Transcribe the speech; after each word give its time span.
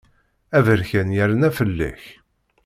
Aberkan 0.57 1.09
yerna 1.17 1.49
fell-ak. 1.57 2.03